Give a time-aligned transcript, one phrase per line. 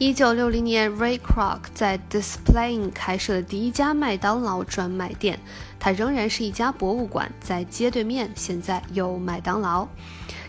[0.00, 5.40] 一九六零年，Ray Kroc 在 Displaying 开设的第一家麦当劳专卖店，
[5.80, 9.88] 它仍然是一家博物馆，在街对面，现在有麦当劳。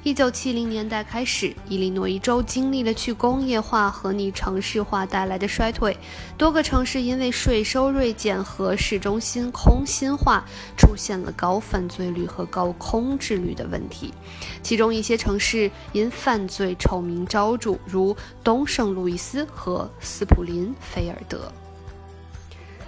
[0.01, 5.97] 一九七零年代开始，伊利诺伊州经历了去工业化和逆城市化带来的衰退，
[6.37, 10.45] 多个城市因为税收锐减和市中心空心化，
[10.77, 14.13] 出现了高犯罪率和高空置率的问题。
[14.63, 21.51] 其中一些城市因犯罪臭名昭著，如东圣路易斯和斯普林菲尔德。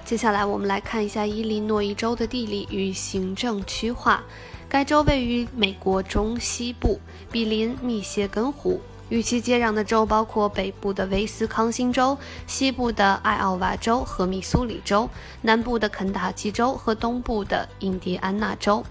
[0.05, 4.23] 接下来，我们来看一下伊利诺伊州的地理与行政区划。
[4.71, 6.98] 该州位于美国中西部，
[7.29, 8.79] 毗邻密歇根湖。
[9.09, 12.17] 与其接壤的州包括北部的威斯康星州、
[12.48, 15.09] 西部的艾奥瓦州和密苏里州、
[15.41, 18.81] 南部的肯塔基州和东部的印第安纳州。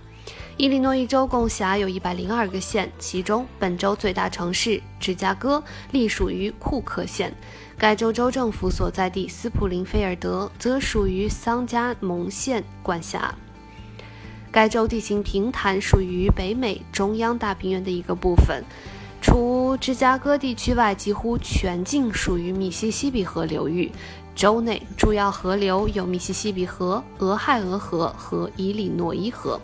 [0.59, 7.35] 伊利诺伊州共辖有一百零二个县，其中本州最大城市芝加哥隶属于库克县。
[7.79, 13.35] 该州州政府所在地斯普林菲尔德则属于桑加蒙县管辖。
[14.53, 18.65] 该州地形平坦，属于北美中央大平原的一个部分。
[19.23, 23.91] 除芝加哥地区外，几乎全境属于密西西比河流域。
[24.35, 29.61] 州内主要河流有密西西比河、俄亥俄河和伊利诺伊河，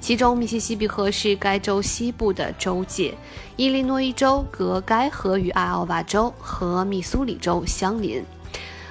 [0.00, 3.12] 其中密西西比河是该州西部的州界。
[3.56, 8.24] 伊利诺伊州隔该河与艾奥瓦州和密苏里州相邻。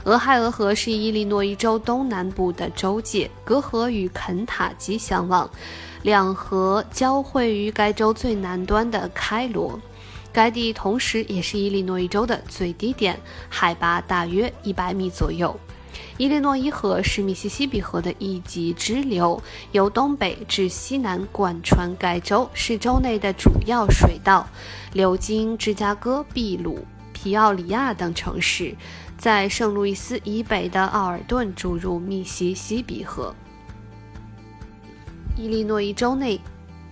[0.05, 5.49] 俄亥俄河是伊利诺伊州东南部的州界，隔河与肯塔基相望，
[6.01, 9.79] 两河交汇于该州最南端的开罗。
[10.33, 15.57] 该地同时也是伊利诺伊州的最低点，海拔大约一百米左右。
[16.17, 24.45] 伊利诺伊河是密西西比河的一级支流，由东北至西南贯穿该州，是州内的主要水道，
[24.91, 28.75] 流经芝加哥、秘鲁、皮奥里亚等城市。
[29.17, 33.33] 在圣路易斯以北的奥尔顿注入密西西比河。
[35.35, 36.39] 伊利诺伊州内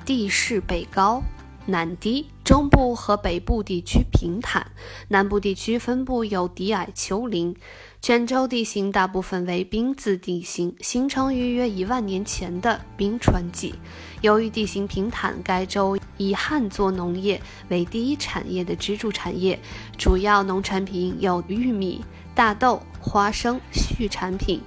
[0.05, 1.21] 地势北高
[1.65, 4.69] 南低，中部和北部地区平坦，
[5.07, 7.55] 南部地区分布有低矮丘陵。
[8.01, 13.73] 全州地形大部分为冰字地形，形成于约一万年前的冰川纪。
[14.19, 19.57] 由于地形平坦，该州以旱作农业为第一产业的支柱产业，
[19.97, 22.03] 主要农产品有玉米。
[22.35, 24.61] 大豆、花生、畜产品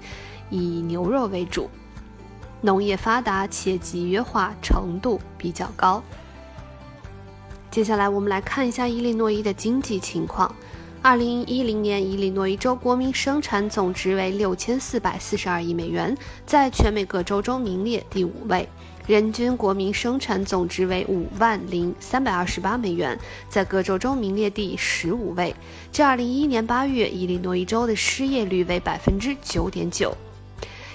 [0.48, 1.68] 以牛肉为主，
[2.62, 6.02] 农业发达且集约化程度比较高。
[7.74, 10.54] 接下来我们来看一下伊利诺伊的经济情况。
[11.02, 18.68] 二零一零年，伊利诺伊州国民生产总值为六千四百四十二亿美元，在全美各州中名列第五位。
[19.08, 23.18] 人均国民生产总值为五万零三百二十八美元，
[23.48, 25.52] 在各州中名列第十五位。
[25.90, 30.16] 至二零一一年八月，伊利诺伊州的失业率为百分之九点九。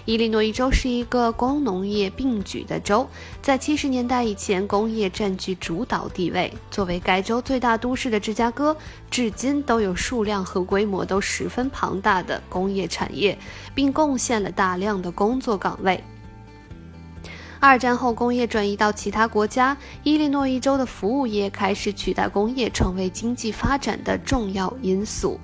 [0.09, 3.07] 伊利诺伊州是一个工农业并举的州，
[3.43, 6.51] 在七十年代以前，工业占据主导地位。
[6.71, 8.75] 作为该州最大都市的芝加哥，
[9.11, 13.37] 至今都有数量和规模都十分庞大的工业产业，
[13.75, 16.03] 并贡献了大量的工作岗位。
[17.59, 25.39] 二战后，工业转移到其他国家，伊利诺伊州的服务业开始取代工业，成为经济发展的重要因素。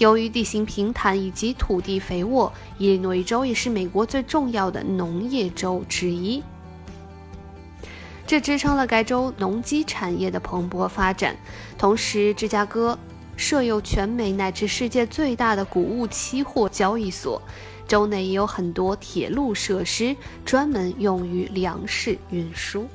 [0.00, 6.42] 由于地形平坦以及土地肥沃，伊利诺伊州也是美国最重要的农业州之一，
[8.26, 11.36] 这支撑了该州农机产业的蓬勃发展。
[11.76, 12.98] 同时，芝加哥
[13.36, 17.40] 设有全美乃至世界最大的谷物期货交易所。
[17.86, 22.88] 州内也有很多铁路设施，专门用于粮食运输。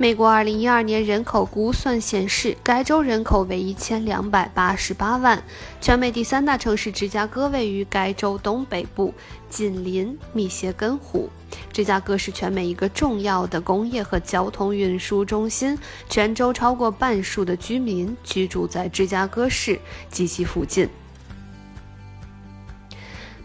[0.00, 5.42] 美国2012年人口估算显示，该州人口为1288万。
[5.78, 9.12] 全美第三大城市芝加哥位于该州东北部，
[9.50, 11.28] 紧邻密歇根湖。
[11.70, 15.78] 芝加哥是全美一个重要的工业和交通运输中心，
[16.08, 19.78] 全州超过半数的居民居住在芝加哥市
[20.08, 20.88] 及其附近。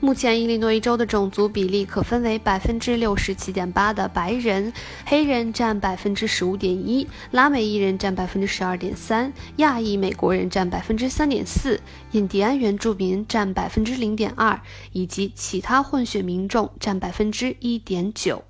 [0.01, 4.71] 目前，伊利诺伊州的种族比例可分为百分之六十七点八的白人，
[5.05, 11.79] 黑人占百分之十五点一，拉美裔人占百分之十二点三，亚裔美国人占百分之三点四，
[12.11, 14.59] 印第安原住民占百分之零点二，
[14.91, 18.43] 以及其他混血民众占百分之一点九。